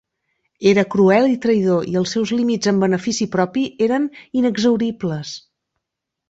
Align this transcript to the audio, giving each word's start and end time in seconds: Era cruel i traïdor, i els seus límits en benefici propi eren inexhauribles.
Era 0.69 0.83
cruel 0.93 1.27
i 1.33 1.35
traïdor, 1.43 1.85
i 1.91 1.99
els 2.01 2.13
seus 2.17 2.31
límits 2.37 2.71
en 2.71 2.79
benefici 2.85 3.29
propi 3.37 3.67
eren 3.89 4.09
inexhauribles. 4.43 5.37